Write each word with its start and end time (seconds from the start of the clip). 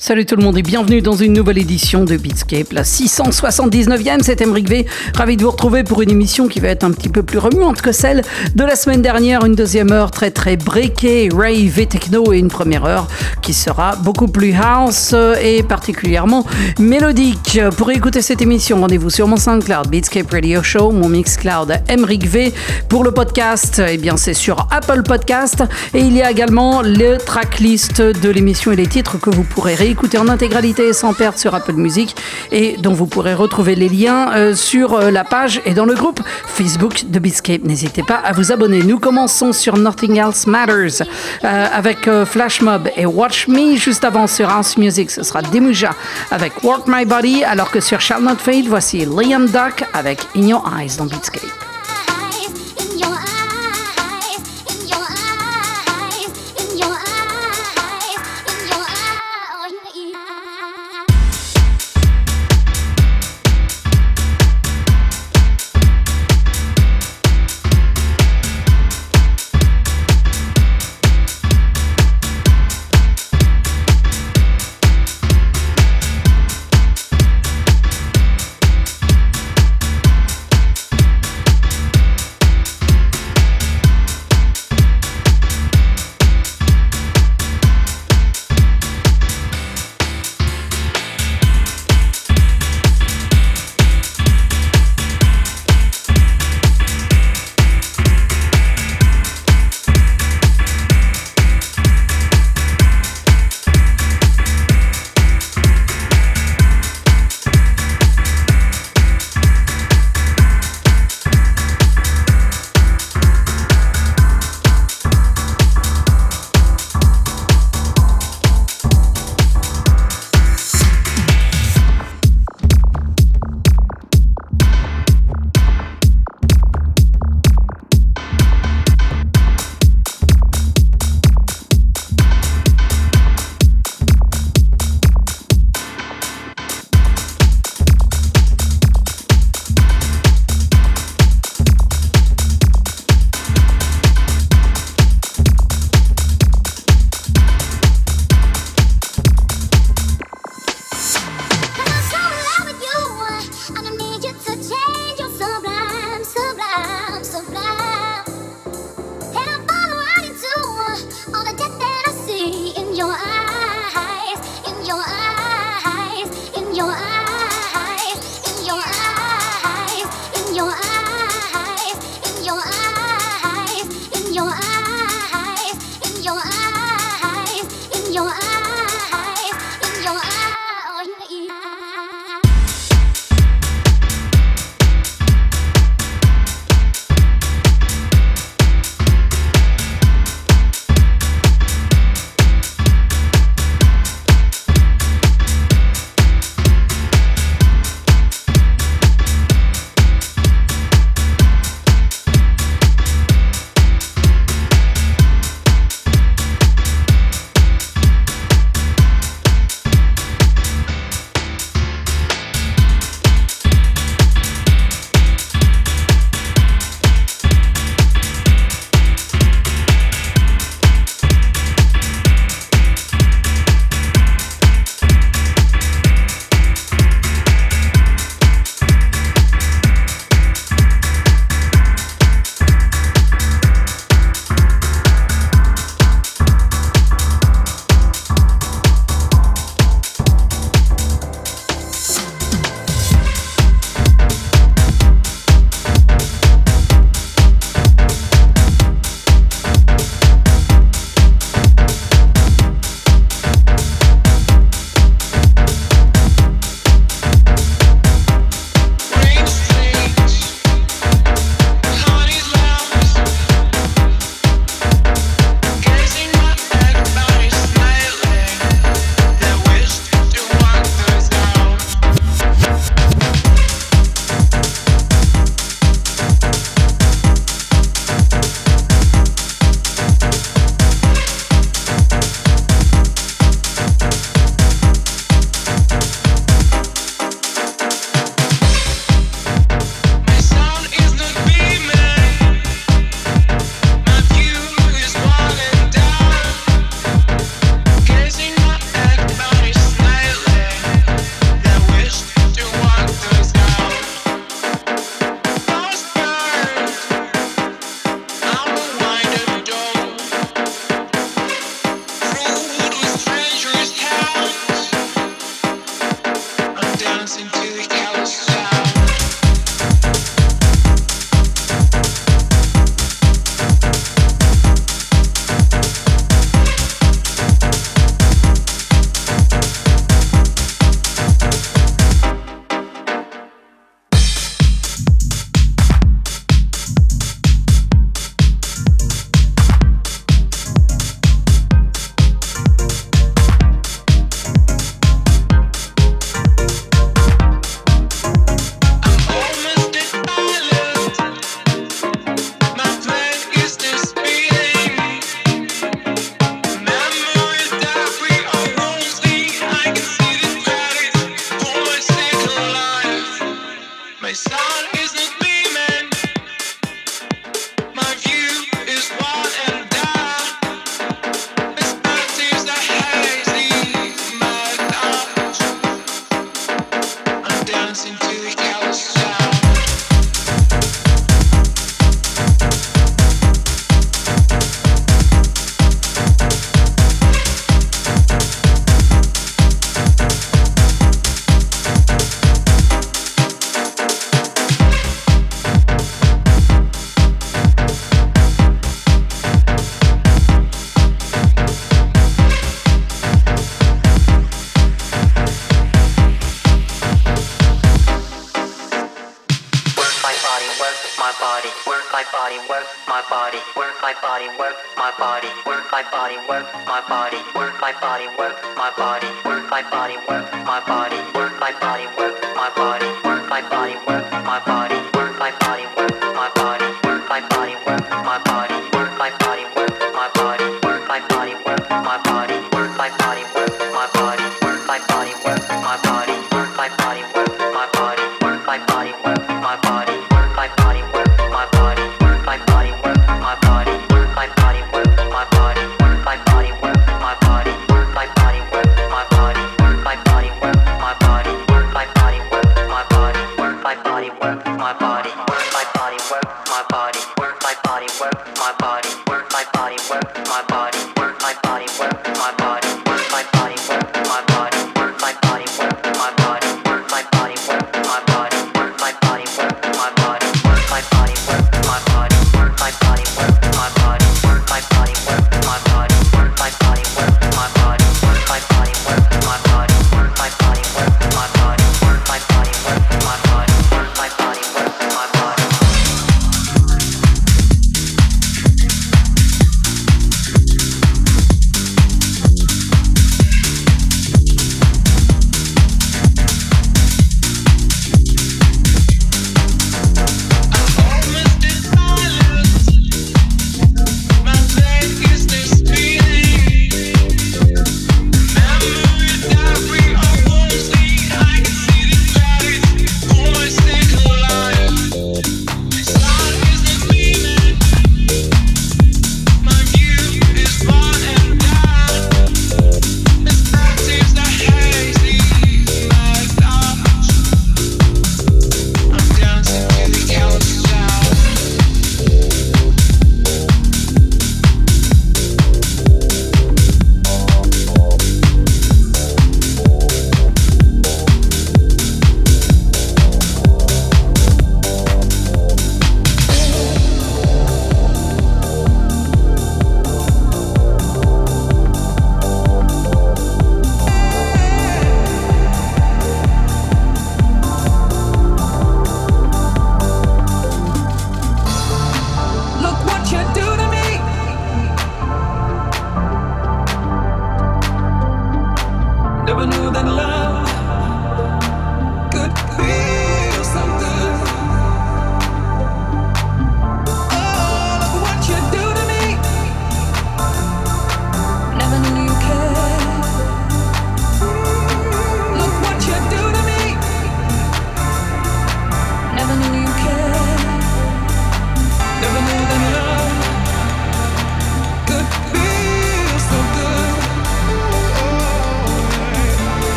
Salut 0.00 0.26
tout 0.26 0.36
le 0.36 0.44
monde 0.44 0.56
et 0.56 0.62
bienvenue 0.62 1.02
dans 1.02 1.16
une 1.16 1.32
nouvelle 1.32 1.58
édition 1.58 2.04
de 2.04 2.16
Beatscape, 2.16 2.72
la 2.72 2.84
679e, 2.84 4.20
c'est 4.22 4.40
Emric 4.42 4.68
V. 4.68 4.86
Ravi 5.16 5.36
de 5.36 5.42
vous 5.42 5.50
retrouver 5.50 5.82
pour 5.82 6.02
une 6.02 6.10
émission 6.10 6.46
qui 6.46 6.60
va 6.60 6.68
être 6.68 6.84
un 6.84 6.92
petit 6.92 7.08
peu 7.08 7.24
plus 7.24 7.38
remuante 7.38 7.82
que 7.82 7.90
celle 7.90 8.22
de 8.54 8.62
la 8.62 8.76
semaine 8.76 9.02
dernière. 9.02 9.44
Une 9.44 9.56
deuxième 9.56 9.90
heure 9.90 10.12
très 10.12 10.30
très 10.30 10.56
breakée, 10.56 11.28
rave 11.34 11.80
et 11.80 11.86
techno 11.86 12.32
et 12.32 12.38
une 12.38 12.46
première 12.46 12.84
heure 12.84 13.08
qui 13.42 13.52
sera 13.52 13.96
beaucoup 13.96 14.28
plus 14.28 14.54
house 14.54 15.16
et 15.42 15.64
particulièrement 15.64 16.46
mélodique. 16.78 17.58
Pour 17.76 17.90
écouter 17.90 18.22
cette 18.22 18.40
émission, 18.40 18.80
rendez-vous 18.80 19.10
sur 19.10 19.26
mon 19.26 19.36
SoundCloud 19.36 19.88
Beatscape 19.88 20.30
Radio 20.30 20.62
Show, 20.62 20.92
mon 20.92 21.08
Mixcloud 21.08 21.74
Emric 21.88 22.24
V. 22.24 22.54
Pour 22.88 23.02
le 23.02 23.10
podcast, 23.10 23.82
eh 23.84 23.96
bien 23.96 24.16
c'est 24.16 24.32
sur 24.32 24.68
Apple 24.70 25.02
Podcast 25.02 25.64
et 25.92 26.02
il 26.02 26.16
y 26.16 26.22
a 26.22 26.30
également 26.30 26.82
le 26.82 27.16
tracklist 27.16 28.00
de 28.00 28.30
l'émission 28.30 28.70
et 28.70 28.76
les 28.76 28.86
titres 28.86 29.18
que 29.18 29.30
vous 29.30 29.42
pourrez 29.42 29.74
réécouter 29.88 29.98
écouter 29.98 30.18
en 30.18 30.28
intégralité 30.28 30.92
sans 30.92 31.14
perdre 31.14 31.38
sur 31.38 31.54
Apple 31.54 31.72
Music 31.72 32.14
et 32.52 32.76
dont 32.76 32.92
vous 32.92 33.06
pourrez 33.06 33.34
retrouver 33.34 33.74
les 33.74 33.88
liens 33.88 34.30
euh, 34.34 34.54
sur 34.54 34.92
euh, 34.92 35.10
la 35.10 35.24
page 35.24 35.60
et 35.64 35.72
dans 35.74 35.86
le 35.86 35.94
groupe 35.94 36.20
Facebook 36.46 37.04
de 37.08 37.18
Beatscape. 37.18 37.64
N'hésitez 37.64 38.02
pas 38.02 38.16
à 38.16 38.32
vous 38.32 38.52
abonner. 38.52 38.82
Nous 38.82 38.98
commençons 38.98 39.52
sur 39.52 39.76
Nothing 39.76 40.18
Else 40.18 40.46
Matters 40.46 41.02
euh, 41.42 41.66
avec 41.72 42.08
Flash 42.26 42.60
Mob 42.60 42.88
et 42.96 43.06
Watch 43.06 43.48
Me. 43.48 43.76
Juste 43.76 44.04
avant 44.04 44.26
sur 44.26 44.50
House 44.50 44.76
Music, 44.76 45.10
ce 45.10 45.22
sera 45.22 45.42
Demuja 45.42 45.90
avec 46.30 46.62
Work 46.62 46.86
My 46.86 47.04
Body, 47.04 47.42
alors 47.44 47.70
que 47.70 47.80
sur 47.80 48.00
Shall 48.00 48.22
Not 48.22 48.36
Fade, 48.36 48.66
voici 48.66 49.04
Liam 49.06 49.46
Duck 49.46 49.84
avec 49.94 50.20
In 50.36 50.46
Your 50.46 50.70
Eyes 50.78 50.96
dans 50.98 51.06
Beatscape. 51.06 51.77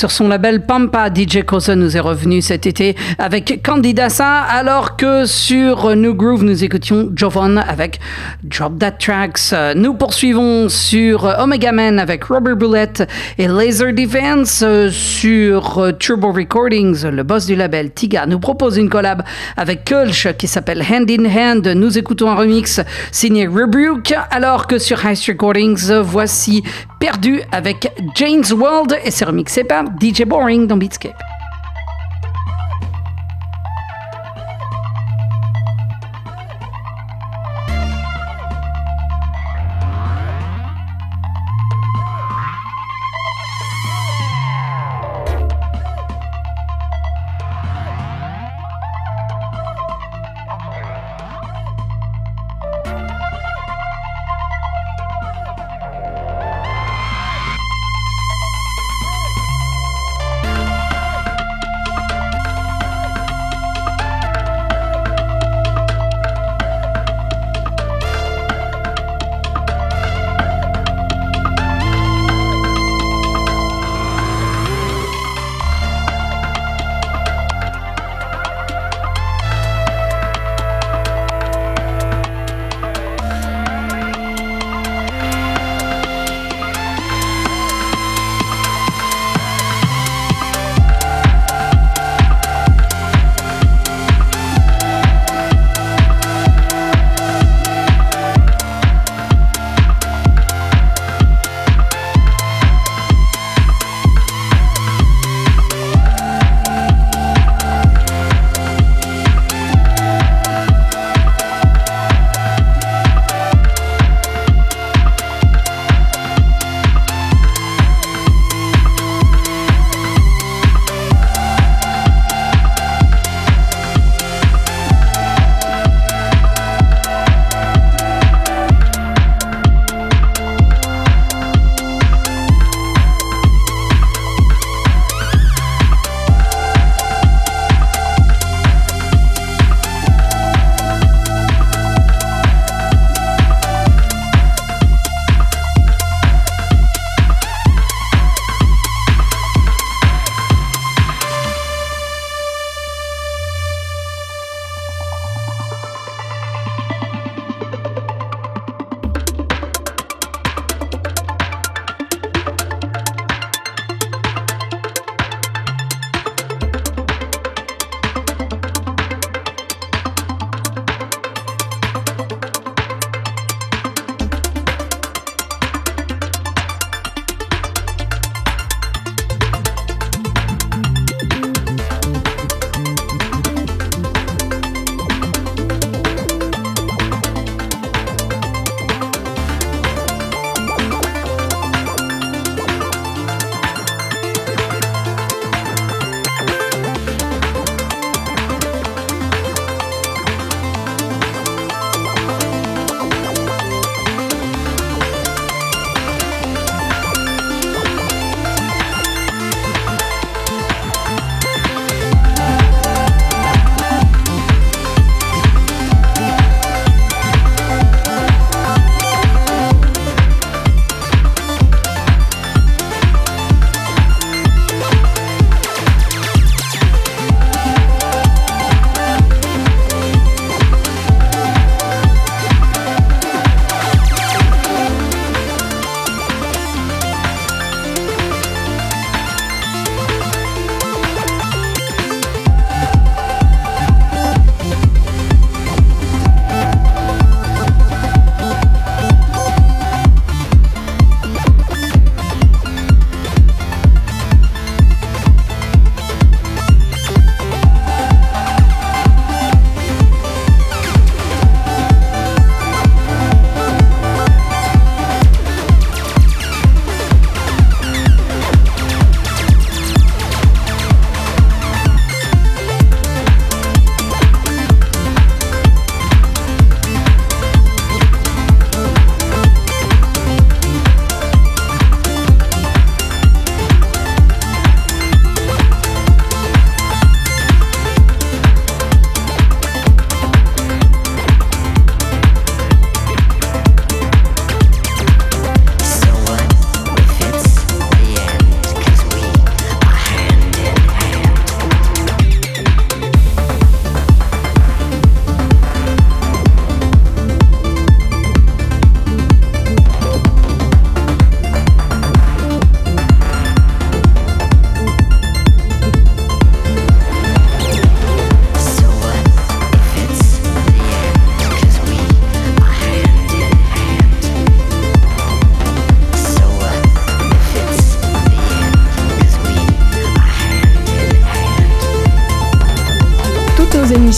Sur 0.00 0.10
son 0.10 0.28
label 0.28 0.62
Pampa, 0.62 1.10
DJ 1.14 1.42
Koza 1.44 1.76
nous 1.76 1.94
est 1.94 2.00
revenu 2.00 2.40
cet 2.40 2.66
été 2.66 2.96
avec 3.18 3.60
Candidasa, 3.62 4.38
alors 4.40 4.96
que 4.96 5.26
sur 5.26 5.94
New 5.94 6.14
Groove, 6.14 6.42
nous 6.42 6.64
écoutions 6.64 7.10
Jovan 7.14 7.58
avec 7.58 8.00
Drop 8.42 8.78
That 8.78 8.92
Tracks. 8.92 9.54
Nous 9.76 9.92
poursuivons 9.92 10.70
sur 10.70 11.24
Omega 11.38 11.72
Man 11.72 11.98
avec 11.98 12.24
Robert 12.24 12.56
Bullet 12.56 12.94
et 13.36 13.46
Laser 13.46 13.92
Defense 13.92 14.64
sur 14.90 15.92
Turbo 15.98 16.32
Recordings. 16.32 17.04
Le 17.04 17.22
boss 17.22 17.44
du 17.44 17.54
label, 17.54 17.92
Tiga, 17.92 18.24
nous 18.24 18.40
propose 18.40 18.78
une 18.78 18.88
collab 18.88 19.22
avec 19.58 19.84
Kulch 19.84 20.28
qui 20.38 20.48
s'appelle 20.48 20.82
Hand 20.82 21.10
in 21.10 21.26
Hand. 21.26 21.68
Nous 21.76 21.98
écoutons 21.98 22.30
un 22.30 22.36
remix 22.36 22.80
signé 23.12 23.46
Rebuke, 23.46 24.14
alors 24.30 24.66
que 24.66 24.78
sur 24.78 25.04
Heist 25.04 25.26
Recordings, 25.26 25.92
voici 26.00 26.62
Perdu 27.00 27.40
avec 27.50 27.90
James 28.16 28.44
World 28.52 28.98
et 29.02 29.10
c'est 29.10 29.24
remixé 29.24 29.64
par 29.64 29.86
DJ 29.86 30.24
Boring 30.24 30.66
dans 30.66 30.76
Beatscape. 30.76 31.29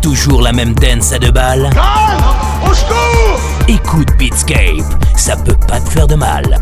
toujours 0.00 0.42
la 0.42 0.52
même 0.52 0.74
dance 0.74 1.12
à 1.12 1.18
deux 1.18 1.30
balles 1.30 1.70
Écoute 3.68 4.08
Beatscape, 4.18 4.84
ça 5.16 5.36
peut 5.36 5.56
pas 5.68 5.80
te 5.80 5.90
faire 5.90 6.06
de 6.06 6.14
mal. 6.14 6.58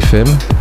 FM, 0.00 0.51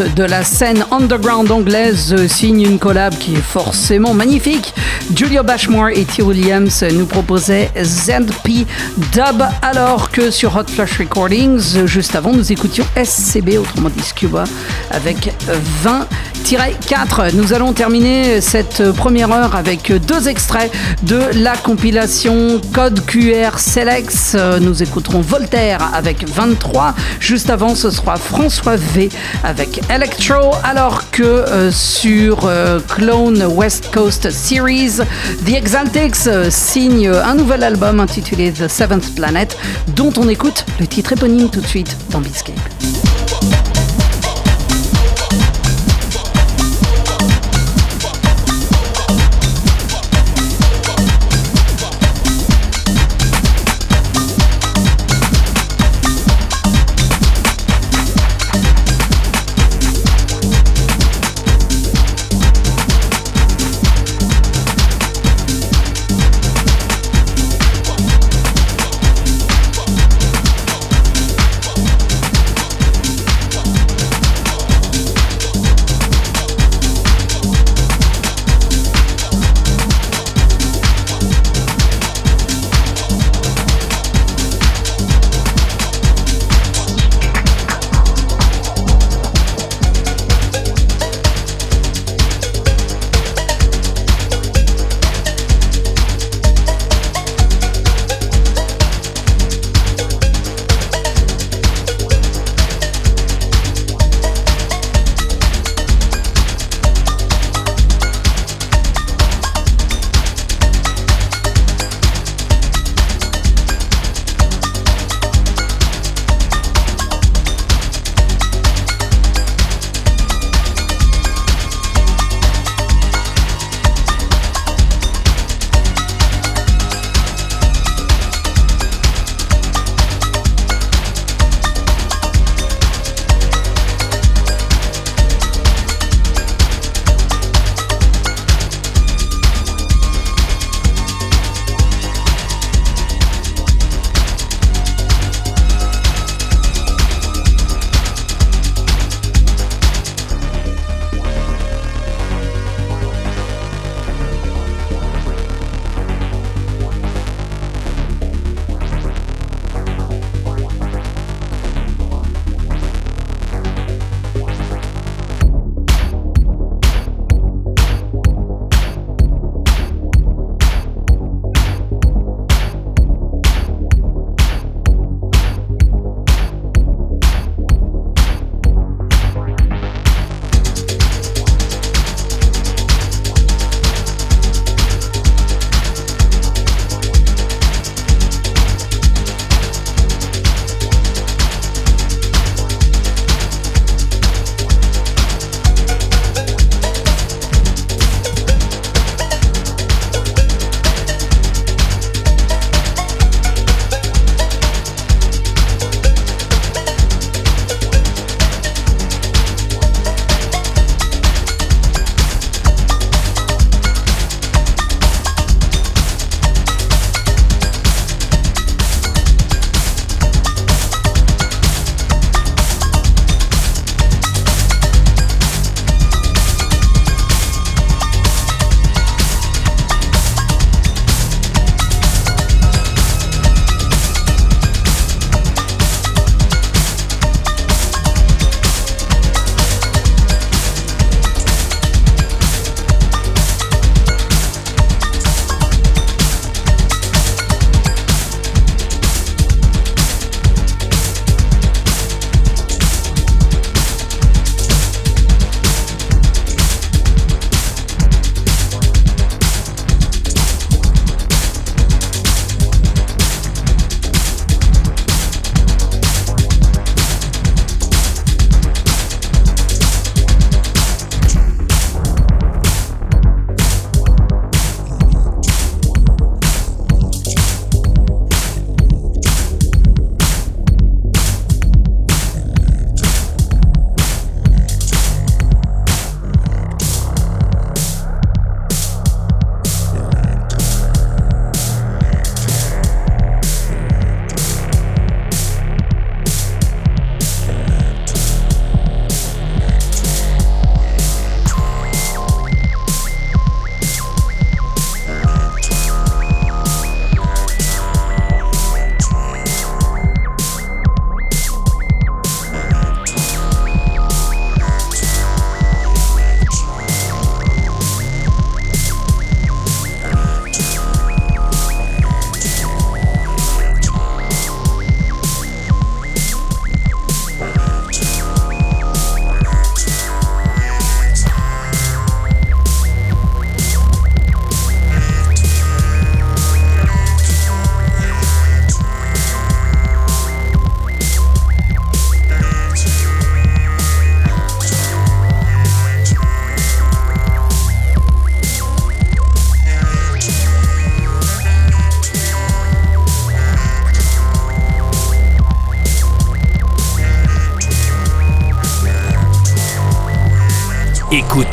de 0.00 0.24
la 0.24 0.44
scène 0.44 0.84
underground 0.90 1.50
anglaise 1.50 2.26
signe 2.26 2.62
une 2.62 2.78
collab 2.78 3.16
qui 3.16 3.34
est 3.34 3.42
forcément 3.42 4.14
magnifique. 4.14 4.74
Julio 5.14 5.42
Bashmore 5.42 5.88
et 5.88 6.04
T. 6.04 6.22
Williams 6.22 6.84
nous 6.92 7.06
proposaient 7.06 7.70
ZP 7.82 8.66
Dub 9.12 9.42
alors 9.62 10.10
que 10.10 10.30
sur 10.30 10.56
Hot 10.56 10.64
Flash 10.66 10.98
Recordings, 10.98 11.86
juste 11.86 12.14
avant, 12.14 12.32
nous 12.32 12.52
écoutions 12.52 12.84
SCB, 13.02 13.58
autrement 13.58 13.88
dit 13.88 14.02
Scuba, 14.02 14.44
avec 14.90 15.32
20 15.82 16.06
4. 16.48 17.34
Nous 17.34 17.52
allons 17.54 17.72
terminer 17.72 18.40
cette 18.40 18.92
première 18.92 19.32
heure 19.32 19.56
avec 19.56 19.90
deux 20.06 20.28
extraits 20.28 20.70
de 21.02 21.20
la 21.42 21.56
compilation 21.56 22.60
Code 22.72 23.04
QR 23.04 23.58
Selects. 23.58 24.36
Nous 24.60 24.80
écouterons 24.80 25.22
Voltaire 25.22 25.90
avec 25.92 26.24
23. 26.28 26.94
Juste 27.18 27.50
avant, 27.50 27.74
ce 27.74 27.90
sera 27.90 28.14
François 28.14 28.76
V 28.76 29.08
avec 29.42 29.80
Electro, 29.90 30.52
alors 30.62 31.10
que 31.10 31.24
euh, 31.24 31.72
sur 31.72 32.44
euh, 32.44 32.78
Clone 32.94 33.42
West 33.42 33.90
Coast 33.92 34.30
Series, 34.30 34.98
The 35.46 35.54
Exaltics 35.54 36.28
euh, 36.28 36.46
signe 36.48 37.08
un 37.08 37.34
nouvel 37.34 37.64
album 37.64 37.98
intitulé 37.98 38.52
The 38.52 38.68
Seventh 38.68 39.16
Planet, 39.16 39.58
dont 39.96 40.12
on 40.16 40.28
écoute 40.28 40.64
le 40.78 40.86
titre 40.86 41.14
éponyme 41.14 41.50
tout 41.50 41.60
de 41.60 41.66
suite 41.66 41.96
dans 42.10 42.20
Biscape. 42.20 42.75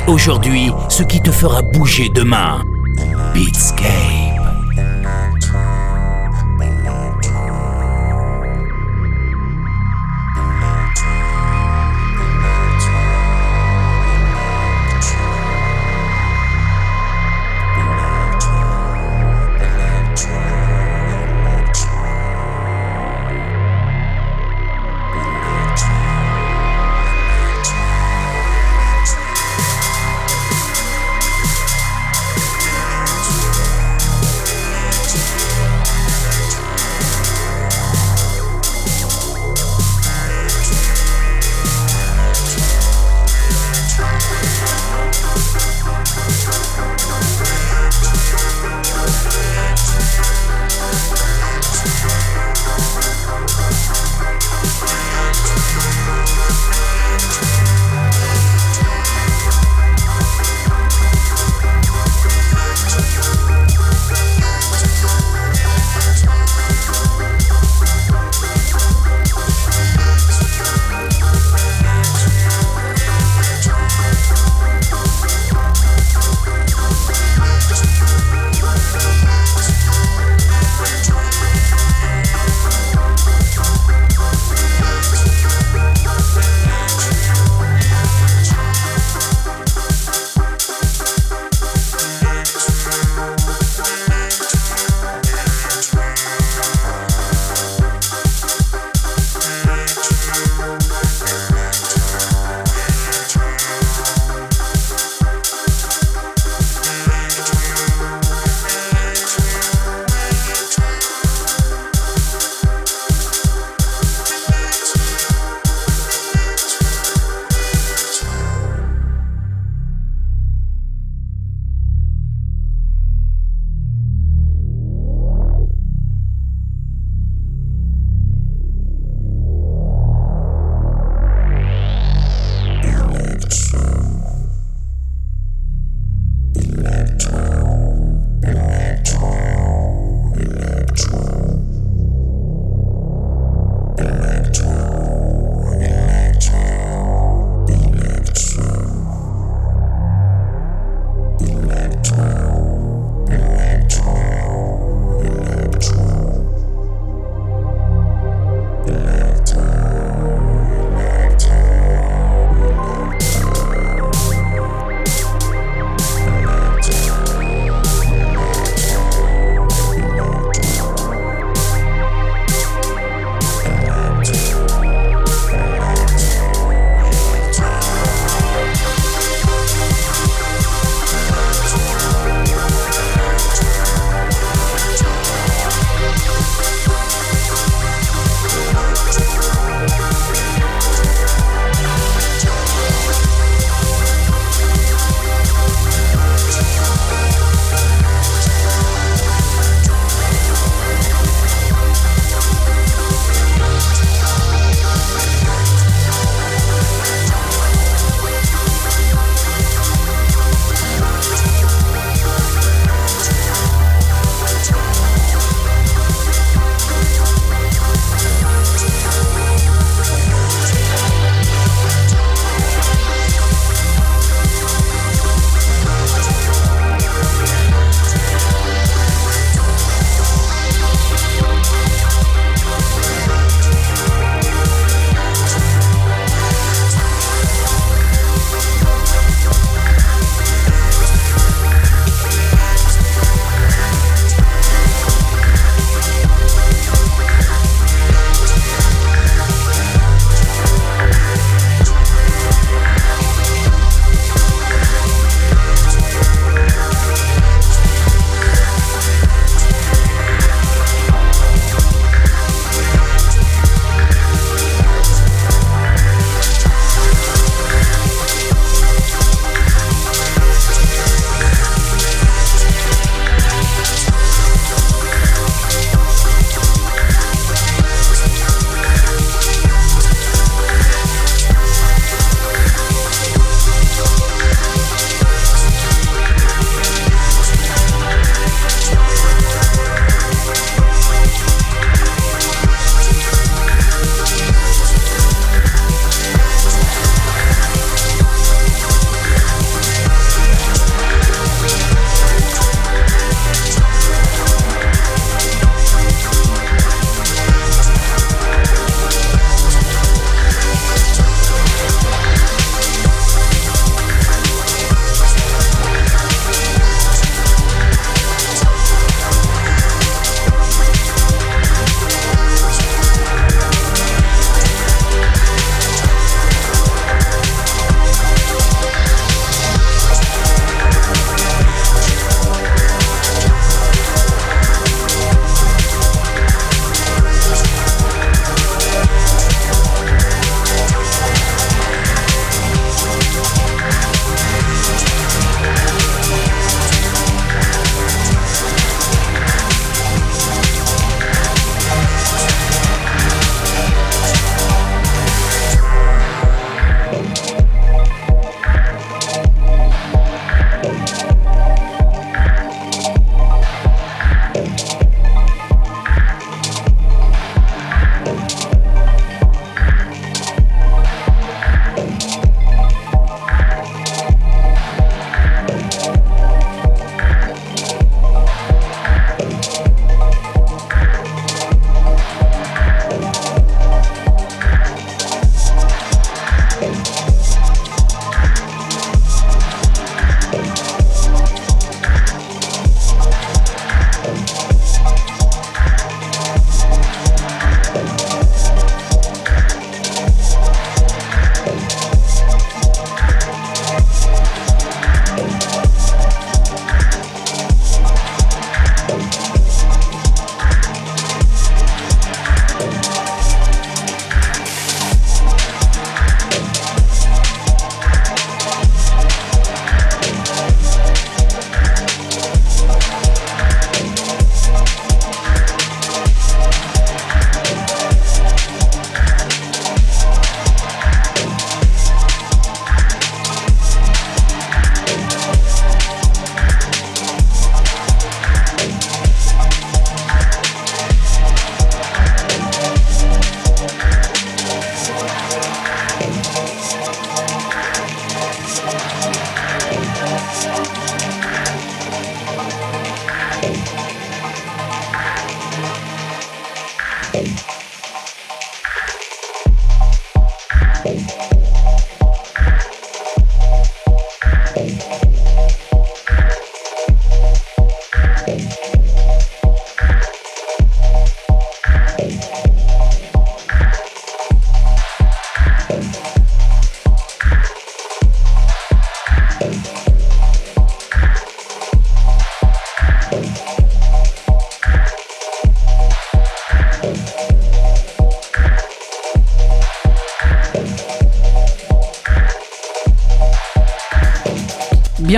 Aujourd'hui 0.07 0.71
ce 0.89 1.03
qui 1.03 1.21
te 1.21 1.31
fera 1.31 1.61
bouger 1.61 2.09
demain. 2.09 2.63
Beatscape. 3.33 3.62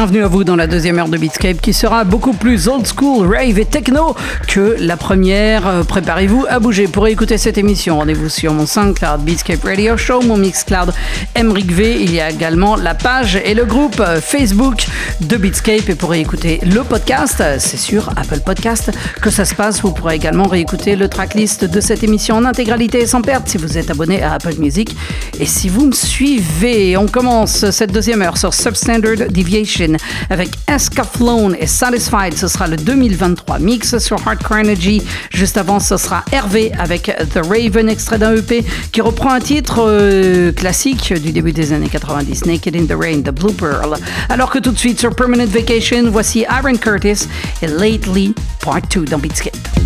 Bienvenue 0.05 0.23
à 0.23 0.27
vous 0.27 0.43
dans 0.43 0.55
la 0.55 0.67
deuxième 0.67 0.99
heure 0.99 1.07
de 1.07 1.17
Beatscape 1.17 1.59
qui 1.59 1.73
sera 1.73 2.03
beaucoup 2.03 2.33
plus 2.33 2.67
old 2.67 2.85
school, 2.85 3.27
rave 3.27 3.57
et 3.57 3.65
techno 3.65 4.15
que 4.47 4.75
la 4.79 4.97
première. 4.97 5.67
Euh, 5.67 5.83
préparez-vous 5.83 6.45
à 6.47 6.59
bouger. 6.59 6.87
Pour 6.87 7.07
écouter 7.07 7.39
cette 7.39 7.57
émission, 7.57 7.97
rendez-vous 7.97 8.29
sur 8.29 8.53
mon 8.53 8.67
SoundCloud 8.67 9.21
Beatscape 9.21 9.63
Radio 9.63 9.97
Show, 9.97 10.21
mon 10.21 10.37
Mixcloud 10.37 10.93
Emric 11.33 11.71
V. 11.71 11.97
Il 11.99 12.13
y 12.13 12.21
a 12.21 12.29
également 12.29 12.75
la 12.75 12.93
page 12.93 13.35
et 13.43 13.55
le 13.55 13.65
groupe 13.65 13.99
euh, 13.99 14.21
Facebook 14.21 14.85
de 15.21 15.37
Beatscape. 15.37 15.89
Et 15.89 15.95
pour 15.95 16.13
écouter 16.13 16.59
le 16.63 16.83
podcast, 16.83 17.41
c'est 17.57 17.77
sur 17.77 18.09
Apple 18.09 18.41
Podcast 18.45 18.91
que 19.23 19.31
ça 19.31 19.43
se 19.43 19.55
passe. 19.55 19.81
Vous 19.81 19.91
pourrez 19.91 20.17
également 20.17 20.47
réécouter 20.47 20.95
le 20.95 21.09
tracklist 21.09 21.65
de 21.65 21.81
cette 21.81 22.03
émission 22.03 22.35
en 22.35 22.45
intégralité 22.45 23.01
et 23.01 23.07
sans 23.07 23.23
perte 23.23 23.49
si 23.49 23.57
vous 23.57 23.75
êtes 23.75 23.89
abonné 23.89 24.21
à 24.21 24.33
Apple 24.33 24.53
Music. 24.59 24.95
Et 25.39 25.47
si 25.47 25.67
vous 25.67 25.87
me 25.87 25.93
suivez, 25.93 26.95
on 26.95 27.07
commence 27.07 27.71
cette 27.71 27.91
deuxième 27.91 28.21
heure 28.21 28.37
sur 28.37 28.53
Substandard 28.53 29.31
Deviation 29.31 29.94
avec 30.29 30.49
Escaflowne 30.67 31.55
et 31.59 31.67
Satisfied. 31.67 32.35
Ce 32.35 32.47
sera 32.47 32.67
le 32.67 32.77
2023 32.77 33.59
mix 33.59 33.97
sur 33.97 34.17
Hardcore 34.25 34.57
Energy. 34.57 35.01
Juste 35.31 35.57
avant, 35.57 35.79
ce 35.79 35.97
sera 35.97 36.23
Hervé 36.31 36.71
avec 36.77 37.11
The 37.33 37.39
Raven, 37.45 37.89
extrait 37.89 38.17
d'un 38.17 38.35
EP 38.35 38.65
qui 38.91 39.01
reprend 39.01 39.31
un 39.31 39.39
titre 39.39 39.83
euh, 39.85 40.51
classique 40.51 41.13
du 41.13 41.31
début 41.31 41.51
des 41.51 41.73
années 41.73 41.89
90, 41.89 42.45
Naked 42.45 42.75
in 42.75 42.85
the 42.85 42.97
Rain, 42.97 43.21
The 43.21 43.31
Blue 43.31 43.53
Pearl. 43.53 43.95
Alors 44.29 44.49
que 44.49 44.59
tout 44.59 44.71
de 44.71 44.77
suite 44.77 44.99
sur 44.99 45.15
Permanent 45.15 45.45
Vacation, 45.45 46.09
voici 46.09 46.45
Aaron 46.45 46.75
Curtis 46.75 47.27
et 47.61 47.67
Lately 47.67 48.33
Part 48.59 48.81
2 48.93 49.05
dans 49.05 49.19
Beatscape. 49.19 49.84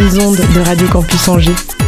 Ondes 0.00 0.48
de 0.48 0.62
Radio 0.62 0.88
Campus 0.88 1.28
Angers. 1.28 1.79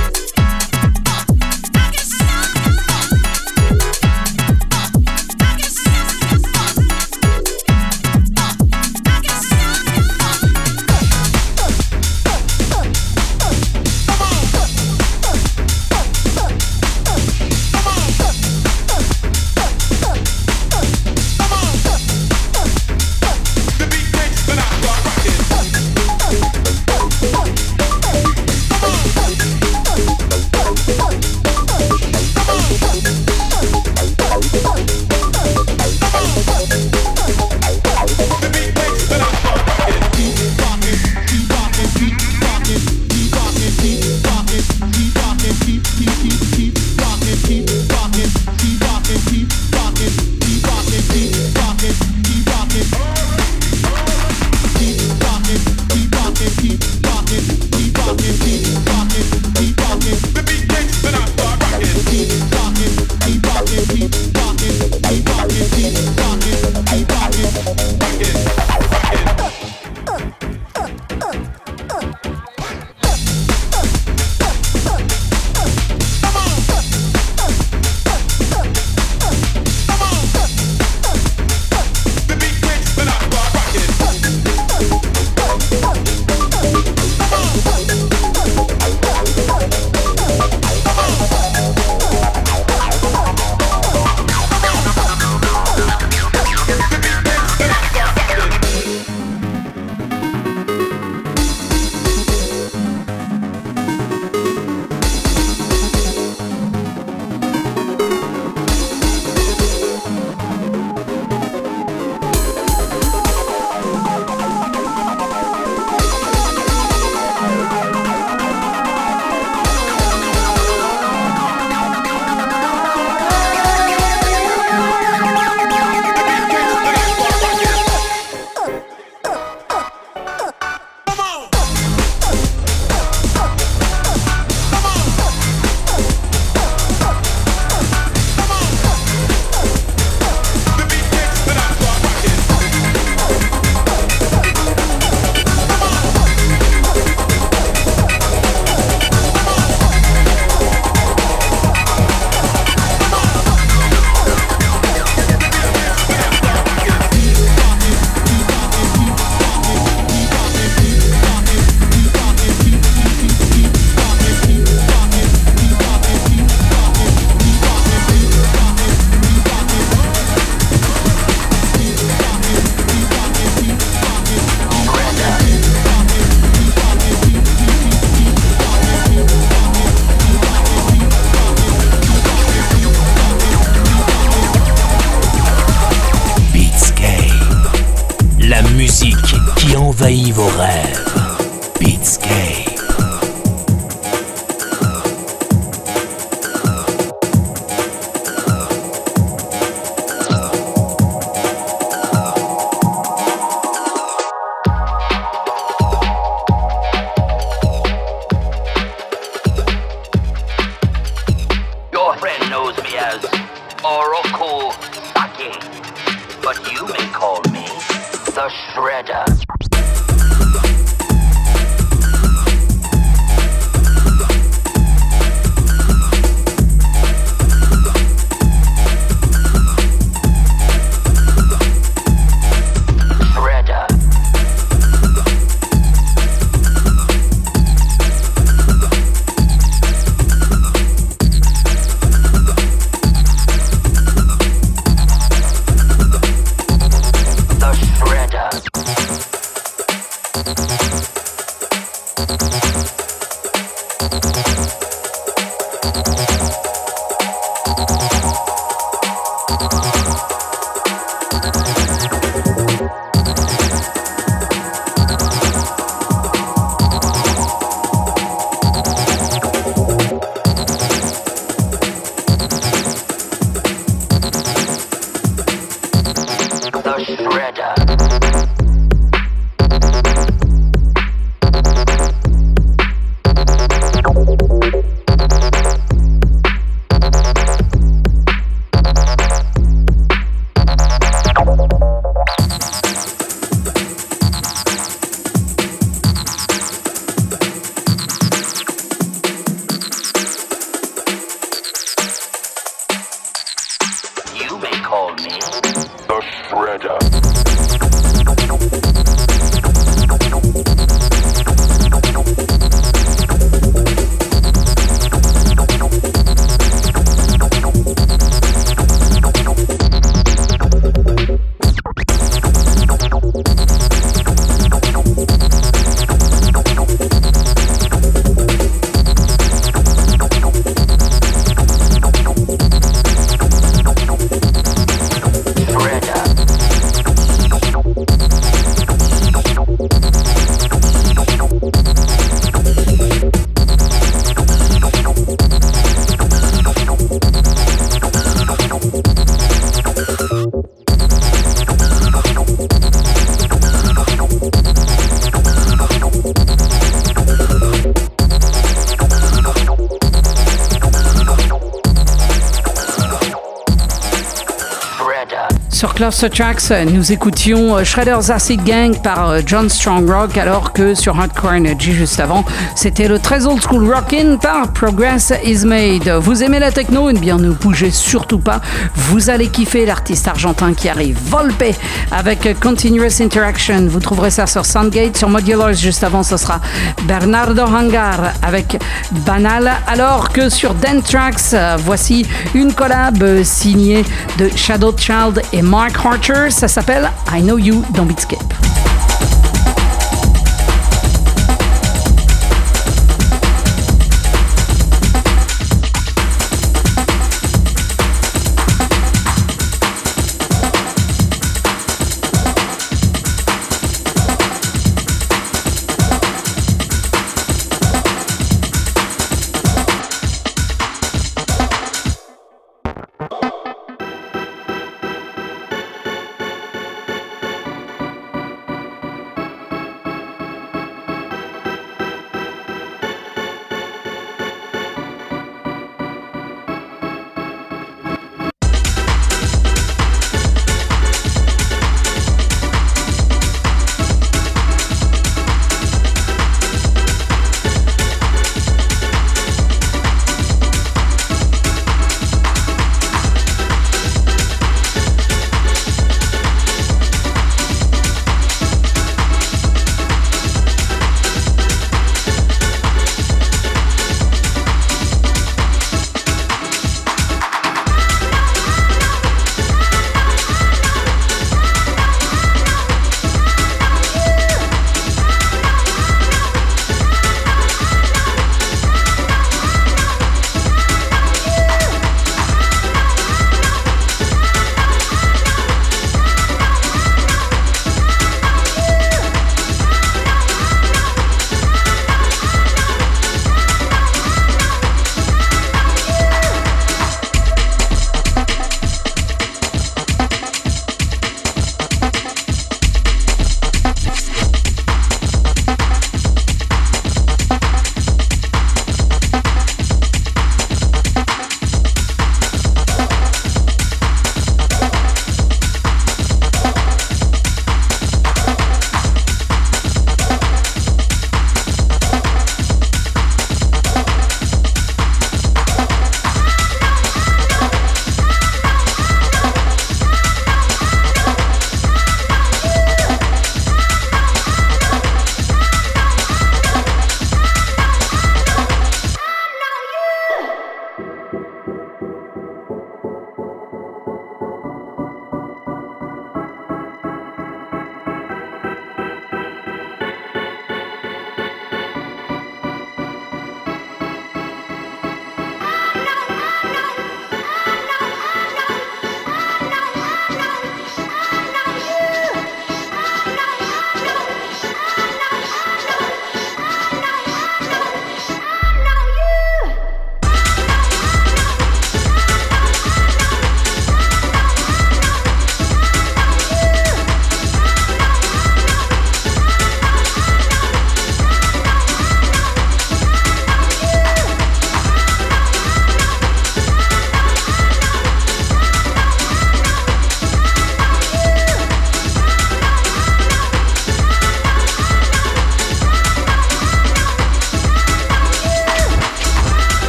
Cluster 366.02 366.30
Tracks, 366.30 366.72
nous 366.92 367.12
écoutions 367.12 367.76
euh, 367.76 367.84
Shredder's 367.84 368.28
Acid 368.28 368.64
Gang 368.64 369.00
par 369.02 369.30
euh, 369.30 369.40
John 369.46 369.68
Strongrock, 369.68 370.36
alors 370.36 370.72
que 370.72 370.96
sur 370.96 371.16
Hardcore 371.16 371.52
Energy 371.52 371.92
juste 371.92 372.18
avant, 372.18 372.44
c'était 372.74 373.06
le 373.06 373.20
très 373.20 373.46
old 373.46 373.62
school 373.62 373.88
rockin' 373.88 374.36
par 374.36 374.72
Progress 374.72 375.32
is 375.44 375.64
Made. 375.64 376.08
Vous 376.08 376.42
aimez 376.42 376.58
la 376.58 376.72
techno 376.72 377.08
Eh 377.08 377.12
bien, 377.12 377.38
ne 377.38 377.50
bougez 377.50 377.92
surtout 377.92 378.40
pas. 378.40 378.60
Vous 378.96 379.30
allez 379.30 379.46
kiffer 379.46 379.86
l'artiste 379.86 380.26
argentin 380.26 380.74
qui 380.74 380.88
arrive, 380.88 381.16
Volpe, 381.24 381.72
avec 382.12 382.60
Continuous 382.60 383.20
Interaction. 383.20 383.86
Vous 383.88 384.00
trouverez 384.00 384.30
ça 384.30 384.46
sur 384.46 384.64
Soundgate, 384.64 385.16
sur 385.16 385.28
Modulars. 385.28 385.74
Juste 385.74 386.04
avant, 386.04 386.22
ce 386.22 386.36
sera 386.36 386.60
Bernardo 387.04 387.62
Hangar 387.62 388.32
avec 388.42 388.78
Banal, 389.26 389.72
alors 389.86 390.28
que 390.28 390.48
sur 390.48 390.74
Den 390.74 391.02
Tracks, 391.02 391.54
euh, 391.54 391.76
voici 391.78 392.26
une 392.54 392.72
collab 392.72 393.42
signée 393.42 394.04
de 394.38 394.50
Shadow 394.54 394.94
Child 394.96 395.42
et 395.52 395.62
Mark 395.62 395.96
Archer. 396.04 396.50
Ça 396.50 396.68
s'appelle 396.68 397.10
I 397.32 397.40
Know 397.42 397.58
You 397.58 397.84
dans 397.94 398.04
Beatscape. 398.04 398.41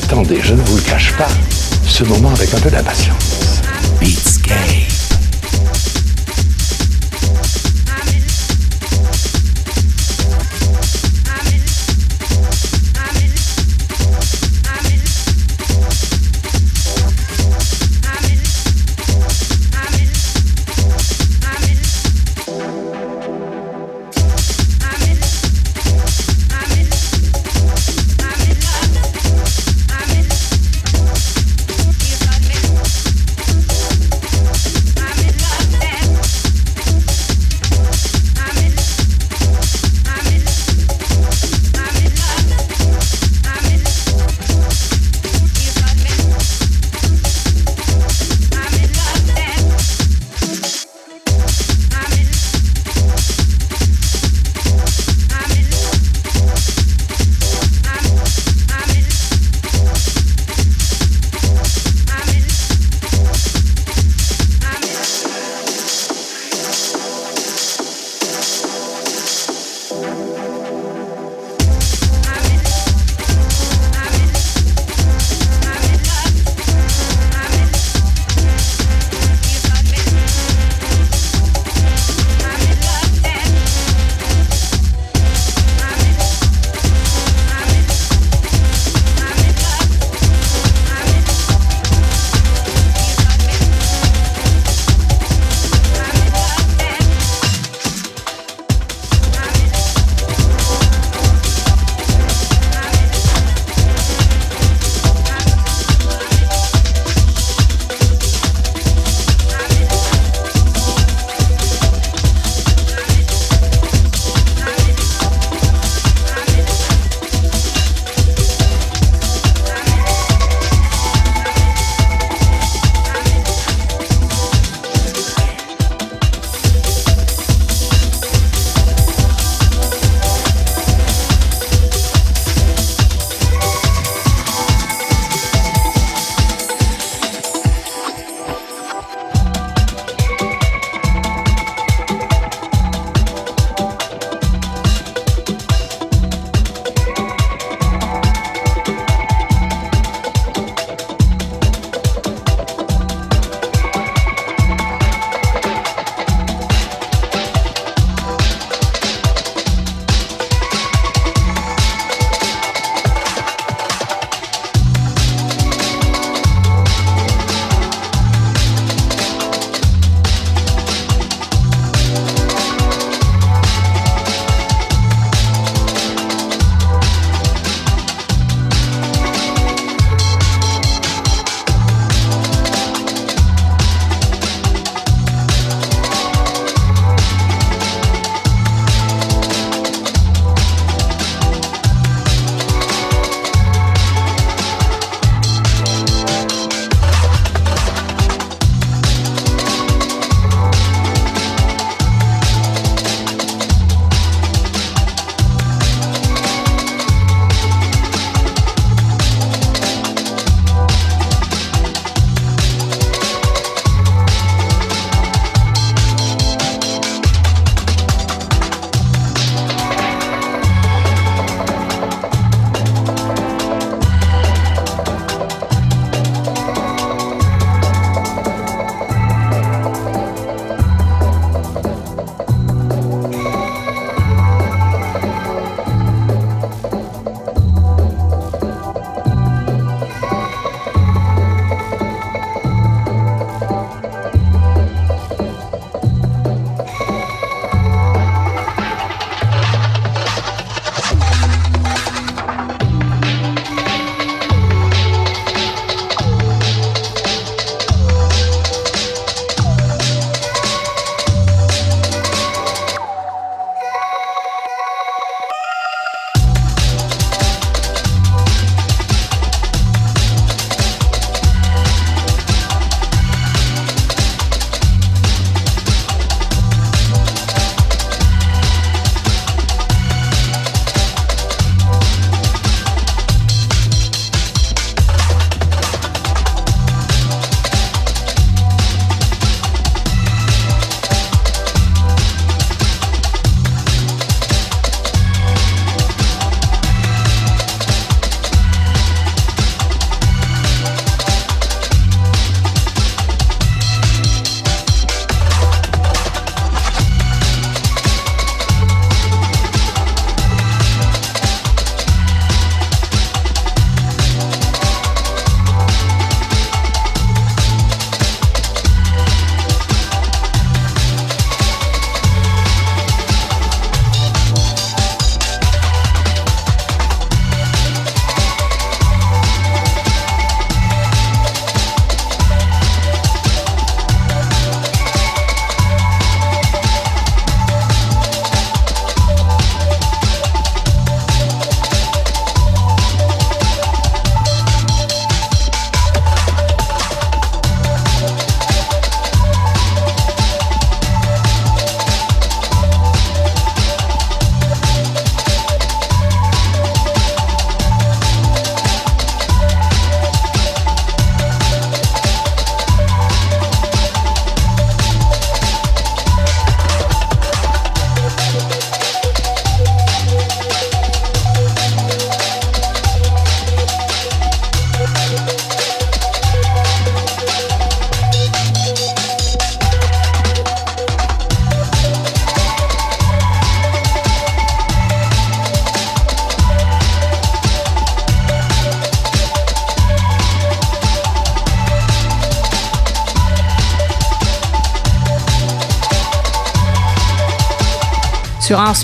J'attendais, 0.00 0.40
je 0.42 0.54
ne 0.54 0.62
vous 0.62 0.76
le 0.76 0.82
cache 0.82 1.16
pas, 1.16 1.28
ce 1.86 2.02
moment 2.02 2.30
avec 2.30 2.52
un 2.52 2.58
peu 2.58 2.68
d'impatience. 2.68 3.23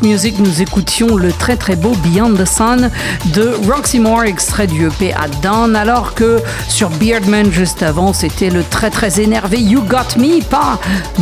House 0.01 0.09
Music, 0.09 0.39
nous 0.39 0.63
écoutions 0.63 1.17
le 1.17 1.33
très 1.33 1.57
très 1.57 1.75
beau 1.75 1.93
Beyond 2.05 2.35
the 2.35 2.47
Sun 2.47 2.91
de 3.35 3.55
Roxy 3.69 3.99
Moore, 3.99 4.25
extrait 4.25 4.67
du 4.67 4.87
EP 4.87 5.13
à 5.13 5.27
Dawn, 5.43 5.75
alors 5.75 6.15
que 6.15 6.41
sur 6.69 6.91
Beardman 6.91 7.51
juste 7.51 7.83
avant, 7.83 8.13
c'était 8.13 8.51
le 8.51 8.63
très 8.63 8.91
très 8.91 9.21
énervé 9.21 9.59
You 9.59 9.83
Got 9.83 10.19
Me 10.19 10.43
par 10.43 10.79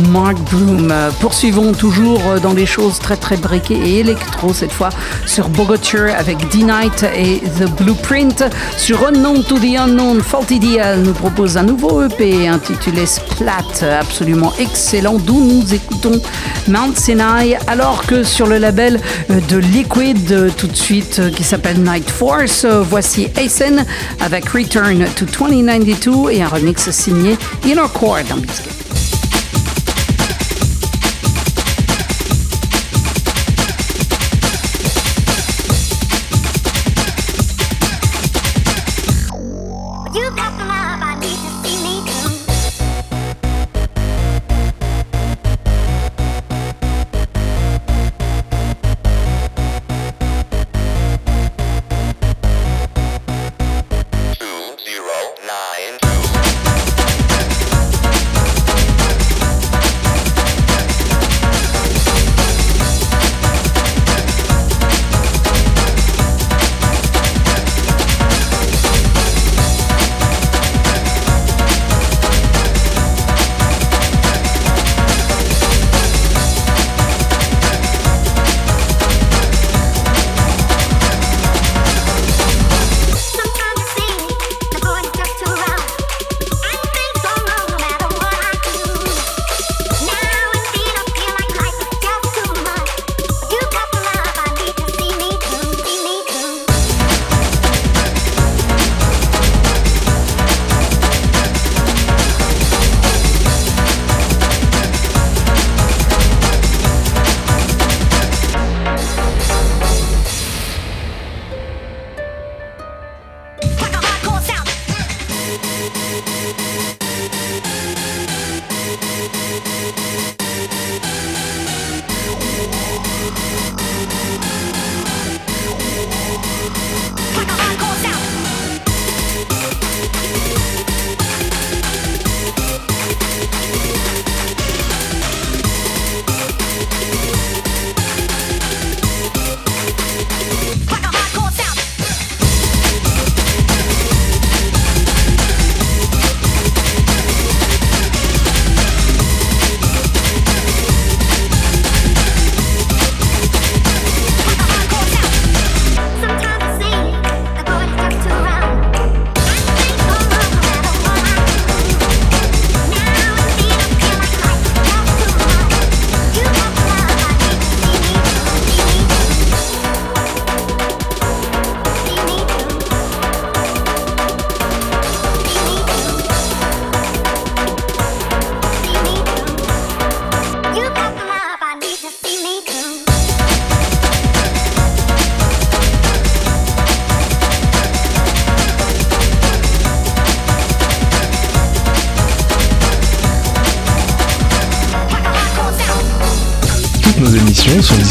Mark 0.09 0.37
Bloom. 0.51 0.93
Poursuivons 1.19 1.73
toujours 1.73 2.21
dans 2.41 2.53
les 2.53 2.65
choses 2.65 2.99
très 2.99 3.17
très 3.17 3.37
briquées 3.37 3.79
et 3.79 3.99
électro 3.99 4.53
cette 4.53 4.71
fois 4.71 4.89
sur 5.25 5.49
Bogoture 5.49 6.13
avec 6.17 6.37
D-Night 6.49 7.05
et 7.15 7.41
The 7.59 7.69
Blueprint. 7.81 8.43
Sur 8.77 9.07
Unknown 9.07 9.43
to 9.43 9.57
the 9.57 9.77
Unknown, 9.77 10.21
Faulty 10.21 10.59
DL 10.59 11.01
nous 11.01 11.13
propose 11.13 11.57
un 11.57 11.63
nouveau 11.63 12.03
EP 12.03 12.47
intitulé 12.47 13.05
Splat, 13.05 13.83
absolument 13.99 14.53
excellent, 14.59 15.17
d'où 15.17 15.43
nous 15.43 15.73
écoutons 15.73 15.88
Mount 16.67 16.95
Sinai, 16.95 17.57
alors 17.67 18.05
que 18.05 18.23
sur 18.23 18.47
le 18.47 18.57
label 18.57 18.99
de 19.29 19.57
Liquid, 19.57 20.53
tout 20.57 20.67
de 20.67 20.75
suite, 20.75 21.21
qui 21.35 21.43
s'appelle 21.43 21.81
Night 21.81 22.09
Force, 22.09 22.65
voici 22.65 23.27
Asen 23.37 23.85
avec 24.19 24.49
Return 24.49 25.05
to 25.15 25.25
2092 25.25 26.31
et 26.31 26.41
un 26.41 26.47
remix 26.47 26.89
signé 26.91 27.37
Inner 27.65 27.81
Core 27.93 28.19
dans 28.29 28.37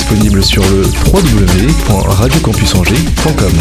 Disponibles 0.09 0.43
sur 0.43 0.63
le 0.71 0.81
www.radiocampusangers.com. 1.13 3.53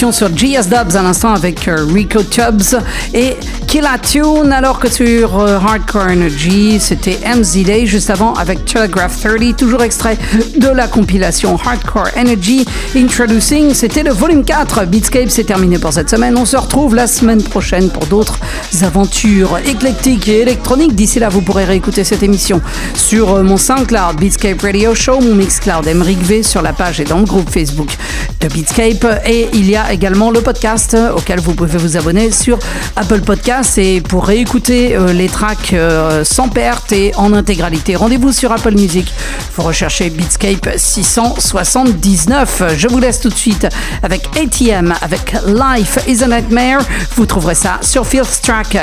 sur 0.00 0.30
GS 0.30 0.68
Dubs 0.70 0.96
à 0.96 1.02
l'instant 1.02 1.34
avec 1.34 1.68
euh, 1.68 1.84
Rico 1.92 2.22
Tubbs 2.22 2.80
et 3.12 3.36
Killa 3.66 3.98
Tune, 3.98 4.50
alors 4.50 4.78
que 4.78 4.90
sur 4.90 5.38
euh, 5.38 5.58
Hardcore 5.58 6.06
Energy, 6.10 6.80
c'était 6.80 7.18
MZ 7.22 7.64
Day 7.64 7.84
juste 7.84 8.08
avant 8.08 8.32
avec 8.32 8.64
Telegraph 8.64 9.20
30, 9.20 9.54
toujours 9.58 9.82
extrait 9.82 10.16
de 10.56 10.68
la 10.68 10.88
compilation 10.88 11.58
Hardcore 11.62 12.08
Energy 12.16 12.64
Introducing. 12.96 13.74
C'était 13.74 14.02
le 14.02 14.12
volume 14.12 14.42
4. 14.42 14.86
Beatscape, 14.86 15.28
c'est 15.28 15.44
terminé 15.44 15.78
pour 15.78 15.92
cette 15.92 16.08
semaine. 16.08 16.36
On 16.38 16.46
se 16.46 16.56
retrouve 16.56 16.94
la 16.94 17.06
semaine 17.06 17.42
prochaine 17.42 17.90
pour 17.90 18.06
d'autres 18.06 18.38
aventures 18.82 19.58
éclectiques 19.66 20.28
et 20.28 20.40
électroniques. 20.40 20.94
D'ici 20.94 21.18
là, 21.18 21.28
vous 21.28 21.42
pourrez 21.42 21.66
réécouter 21.66 22.04
cette 22.04 22.22
émission 22.22 22.62
sur 22.94 23.34
euh, 23.34 23.42
mon 23.42 23.58
SoundCloud 23.58 24.16
Beatscape 24.16 24.62
Radio 24.62 24.94
Show, 24.94 25.20
mon 25.20 25.34
Mixcloud 25.34 25.86
Emric 25.86 26.22
V 26.22 26.42
sur 26.42 26.62
la 26.62 26.72
page 26.72 27.00
et 27.00 27.04
dans 27.04 27.18
le 27.18 27.26
groupe 27.26 27.50
Facebook 27.50 27.90
de 28.40 28.48
Beatscape. 28.48 29.22
Et 29.26 29.48
il 29.54 29.70
y 29.70 29.76
a 29.76 29.92
également 29.92 30.30
le 30.30 30.40
podcast 30.40 30.96
auquel 31.16 31.40
vous 31.40 31.54
pouvez 31.54 31.78
vous 31.78 31.96
abonner 31.96 32.30
sur 32.30 32.58
Apple 32.96 33.20
Podcast 33.20 33.70
c'est 33.70 34.02
pour 34.08 34.26
réécouter 34.26 34.96
euh, 34.96 35.12
les 35.12 35.28
tracks 35.28 35.72
euh, 35.74 36.24
sans 36.24 36.48
perte 36.48 36.90
et 36.90 37.12
en 37.16 37.32
intégralité. 37.32 37.94
Rendez-vous 37.94 38.32
sur 38.32 38.50
Apple 38.50 38.72
Music. 38.72 39.12
Vous 39.54 39.62
recherchez 39.62 40.10
Beatscape 40.10 40.70
679. 40.76 42.74
Je 42.76 42.88
vous 42.88 42.98
laisse 42.98 43.20
tout 43.20 43.28
de 43.28 43.34
suite 43.34 43.68
avec 44.02 44.22
ATM, 44.36 44.92
avec 45.02 45.34
Life 45.46 45.98
is 46.08 46.24
a 46.24 46.26
Nightmare. 46.26 46.80
Vous 47.16 47.26
trouverez 47.26 47.54
ça 47.54 47.78
sur 47.82 48.04
Fields 48.06 48.40
Tracks. 48.42 48.76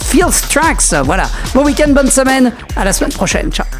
Fields 0.00 0.48
Tracks, 0.48 1.04
voilà. 1.04 1.28
Bon 1.54 1.64
week-end, 1.64 1.90
bonne 1.90 2.10
semaine. 2.10 2.52
À 2.76 2.84
la 2.84 2.92
semaine 2.92 3.12
prochaine. 3.12 3.50
Ciao. 3.52 3.73